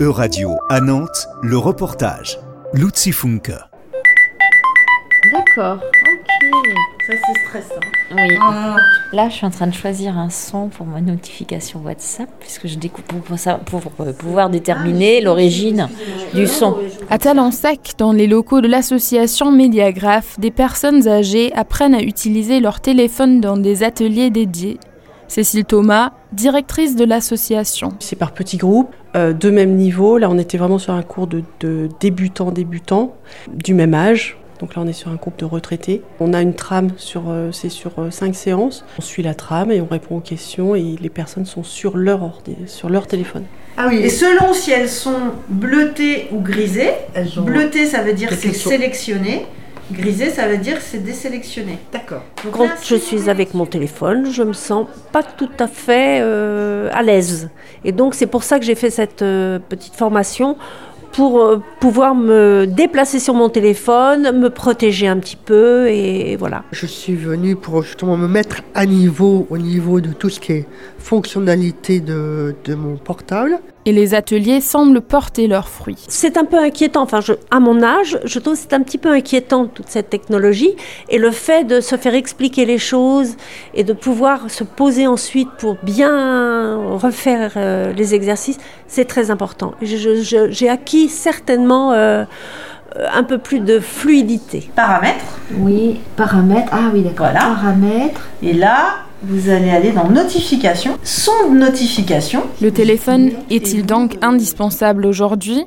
[0.00, 2.38] E-Radio à Nantes, le reportage.
[2.72, 3.52] Lutzi Funke.
[5.30, 6.60] D'accord, ok.
[7.06, 7.80] Ça, c'est stressant.
[8.12, 8.34] Oui.
[9.12, 12.76] Là, je suis en train de choisir un son pour ma notification WhatsApp, puisque je
[12.78, 15.88] découpe pour, ça- pour, pouvoir déterminer l'origine
[16.34, 16.76] du son.
[17.10, 22.80] À Talensac, dans les locaux de l'association Médiagraphe, des personnes âgées apprennent à utiliser leur
[22.80, 24.78] téléphone dans des ateliers dédiés.
[25.30, 27.90] Cécile Thomas, directrice de l'association.
[28.00, 30.18] C'est par petits groupes, euh, de même niveau.
[30.18, 33.14] Là, on était vraiment sur un cours de, de débutants, débutants,
[33.54, 34.36] du même âge.
[34.58, 36.02] Donc là, on est sur un groupe de retraités.
[36.18, 38.84] On a une trame sur, euh, c'est sur euh, cinq séances.
[38.98, 42.24] On suit la trame et on répond aux questions et les personnes sont sur leur
[42.24, 43.44] ordi, sur leur téléphone.
[43.76, 45.14] Ah oui, et selon si elles sont
[45.48, 49.46] bleutées ou grisées, Elles ont- bleuté ça veut dire c'est sélectionné,
[49.92, 51.78] grisé ça veut dire c'est désélectionné.
[51.92, 52.22] D'accord.
[52.52, 56.88] Quand là, je suis avec mon téléphone, je me sens pas tout à fait euh,
[56.92, 57.50] à l'aise.
[57.84, 60.56] Et donc c'est pour ça que j'ai fait cette euh, petite formation
[61.12, 66.64] pour euh, pouvoir me déplacer sur mon téléphone, me protéger un petit peu et voilà.
[66.72, 70.52] Je suis venue pour justement me mettre à niveau au niveau de tout ce qui
[70.52, 70.66] est
[70.98, 73.58] fonctionnalité de, de mon portable.
[73.86, 76.04] Et les ateliers semblent porter leurs fruits.
[76.08, 79.10] C'est un peu inquiétant, enfin à mon âge, je trouve que c'est un petit peu
[79.10, 80.74] inquiétant toute cette technologie
[81.08, 83.36] et le fait de se faire expliquer les choses
[83.74, 89.74] et de pouvoir se poser ensuite pour bien refaire euh, les exercices, c'est très important.
[89.80, 92.24] J'ai acquis certainement euh,
[92.96, 94.70] un peu plus de fluidité.
[94.74, 95.38] Paramètres.
[95.58, 96.68] Oui, paramètres.
[96.72, 97.28] Ah oui, d'accord.
[97.30, 97.40] Voilà.
[97.40, 98.28] Paramètres.
[98.42, 102.44] Et là, vous allez aller dans notification, son de notification.
[102.62, 105.64] Le téléphone est-il donc indispensable aujourd'hui?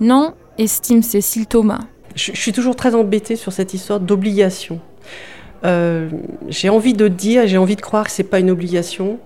[0.00, 1.80] Non, estime Cécile Thomas.
[2.14, 4.80] Je, je suis toujours très embêtée sur cette histoire d'obligation.
[5.64, 6.08] Euh,
[6.48, 9.18] j'ai envie de dire, j'ai envie de croire que c'est pas une obligation,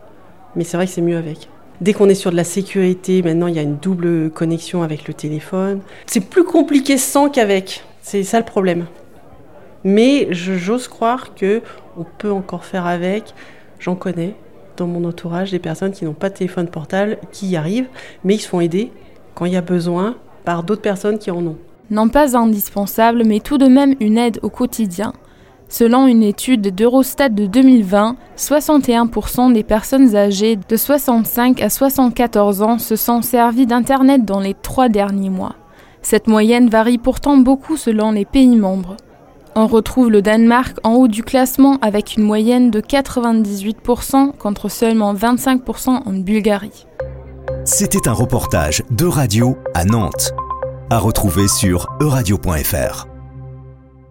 [0.56, 1.48] mais c'est vrai que c'est mieux avec.
[1.80, 5.08] Dès qu'on est sur de la sécurité, maintenant il y a une double connexion avec
[5.08, 5.80] le téléphone.
[6.04, 7.84] C'est plus compliqué sans qu'avec.
[8.02, 8.86] C'est ça le problème.
[9.82, 11.62] Mais j'ose croire que
[11.96, 13.34] on peut encore faire avec.
[13.78, 14.34] J'en connais
[14.76, 17.88] dans mon entourage des personnes qui n'ont pas de téléphone portable, qui y arrivent,
[18.24, 18.92] mais ils se font aider
[19.34, 21.56] quand il y a besoin par d'autres personnes qui en ont.
[21.90, 25.14] Non pas indispensable, mais tout de même une aide au quotidien.
[25.70, 32.78] Selon une étude d'Eurostat de 2020, 61% des personnes âgées de 65 à 74 ans
[32.78, 35.54] se sont servies d'Internet dans les trois derniers mois.
[36.02, 38.96] Cette moyenne varie pourtant beaucoup selon les pays membres.
[39.54, 45.14] On retrouve le Danemark en haut du classement avec une moyenne de 98% contre seulement
[45.14, 46.86] 25% en Bulgarie.
[47.64, 50.32] C'était un reportage de radio à Nantes.
[50.90, 53.09] À retrouver sur euradio.fr.